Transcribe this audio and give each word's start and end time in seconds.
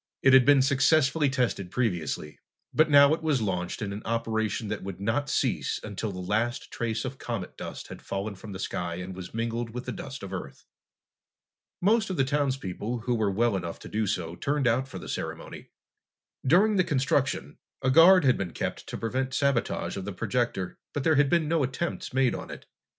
It 0.23 0.33
had 0.33 0.45
been 0.45 0.63
successfully 0.63 1.29
tested 1.29 1.69
previously, 1.69 2.39
but 2.73 2.89
now 2.89 3.13
it 3.13 3.21
was 3.21 3.39
launched 3.39 3.83
in 3.83 3.93
an 3.93 4.01
operation 4.03 4.67
that 4.69 4.81
would 4.81 4.99
not 4.99 5.29
cease 5.29 5.79
until 5.83 6.11
the 6.11 6.17
last 6.17 6.71
trace 6.71 7.05
of 7.05 7.19
comet 7.19 7.55
dust 7.55 7.89
had 7.89 8.01
fallen 8.01 8.33
from 8.33 8.51
the 8.51 8.57
sky 8.57 8.95
and 8.95 9.15
was 9.15 9.35
mingled 9.35 9.69
with 9.75 9.85
the 9.85 9.91
dust 9.91 10.23
of 10.23 10.31
the 10.31 10.39
Earth. 10.41 10.65
Most 11.81 12.09
of 12.09 12.17
the 12.17 12.23
townspeople 12.25 13.01
who 13.01 13.13
were 13.13 13.29
well 13.29 13.55
enough 13.55 13.77
to 13.81 13.87
do 13.87 14.07
so 14.07 14.35
turned 14.35 14.65
out 14.65 14.87
for 14.87 14.97
the 14.97 15.07
ceremony. 15.07 15.69
During 16.43 16.77
the 16.77 16.83
construction, 16.83 17.59
a 17.83 17.91
guard 17.91 18.25
had 18.25 18.39
been 18.39 18.53
kept 18.53 18.87
to 18.87 18.97
prevent 18.97 19.35
sabotage 19.35 19.97
of 19.97 20.05
the 20.05 20.13
projector, 20.13 20.79
but 20.93 21.03
there 21.03 21.17
had 21.17 21.29
been 21.29 21.47
no 21.47 21.61
attempts 21.61 22.11
made 22.11 22.33
on 22.33 22.49
it. 22.49 22.65